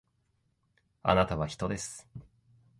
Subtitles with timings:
[1.03, 2.09] あなたは人です